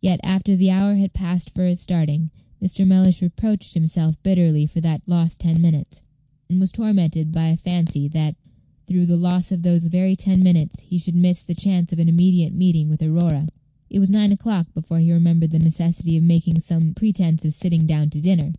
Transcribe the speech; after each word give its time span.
Yet, 0.00 0.18
after 0.24 0.56
the 0.56 0.70
hour 0.70 0.94
had 0.94 1.12
passed 1.12 1.50
for 1.50 1.66
its 1.66 1.82
starting, 1.82 2.30
Mr. 2.58 2.86
Mellish 2.86 3.20
reproached 3.20 3.74
himself 3.74 4.16
bitterly 4.22 4.64
for 4.64 4.80
that 4.80 5.02
lost 5.06 5.40
ten 5.40 5.60
minutes, 5.60 6.00
and 6.48 6.58
was 6.58 6.72
tormented 6.72 7.32
by 7.32 7.48
a 7.48 7.56
fancy 7.58 8.08
that, 8.08 8.34
through 8.86 9.04
the 9.04 9.18
loss 9.18 9.52
of 9.52 9.62
those 9.62 9.84
very 9.84 10.16
ten 10.16 10.42
minutes, 10.42 10.80
he 10.80 10.96
should 10.96 11.16
miss 11.16 11.42
the 11.42 11.54
chance 11.54 11.92
of 11.92 11.98
an 11.98 12.08
immediate 12.08 12.54
meeting 12.54 12.88
with 12.88 13.02
Aurora. 13.02 13.46
It 13.90 13.98
was 13.98 14.08
nine 14.08 14.32
o'clock 14.32 14.72
before 14.72 15.00
he 15.00 15.12
remembered 15.12 15.50
the 15.50 15.58
necessity 15.58 16.16
of 16.16 16.22
making 16.24 16.60
some 16.60 16.94
pretence 16.94 17.44
of 17.44 17.52
sitting 17.52 17.84
down 17.86 18.08
to 18.08 18.22
dinner. 18.22 18.54